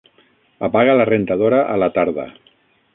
[0.69, 2.29] Apaga la rentadora a la tarda.